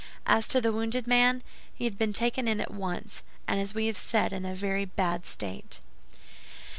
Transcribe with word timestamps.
As 0.25 0.47
to 0.47 0.59
the 0.59 0.71
wounded 0.71 1.05
man, 1.05 1.43
he 1.75 1.83
had 1.83 1.95
been 1.95 2.11
taken 2.11 2.47
in 2.47 2.59
at 2.59 2.73
once, 2.73 3.21
and, 3.47 3.59
as 3.59 3.75
we 3.75 3.85
have 3.85 3.97
said, 3.97 4.33
in 4.33 4.45
a 4.47 4.55
very 4.55 4.83
bad 4.85 5.27
state. 5.27 5.79